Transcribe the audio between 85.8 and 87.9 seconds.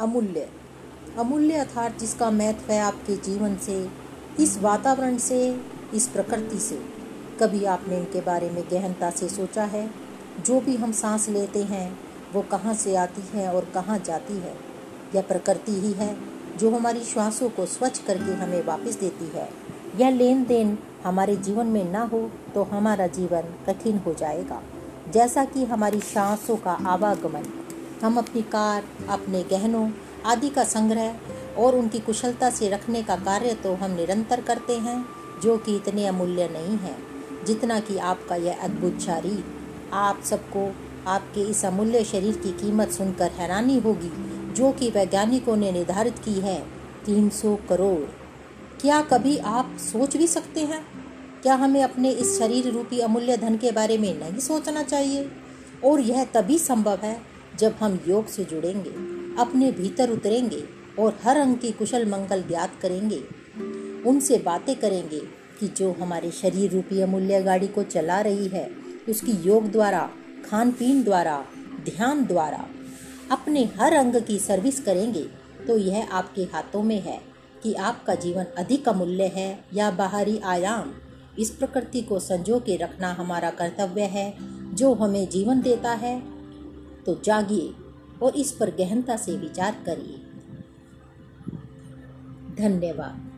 है तो जागिए